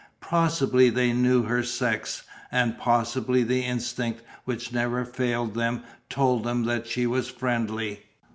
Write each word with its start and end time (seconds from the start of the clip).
Possibly 0.21 0.89
they 0.89 1.13
knew 1.13 1.43
her 1.43 1.61
sex 1.61 2.23
and 2.51 2.75
possibly 2.75 3.43
the 3.43 3.63
instinct 3.63 4.23
which 4.45 4.73
never 4.73 5.05
failed 5.05 5.53
them 5.53 5.83
told 6.09 6.43
them 6.43 6.63
that 6.63 6.87
she 6.87 7.05
was 7.05 7.29
friendly. 7.29 8.01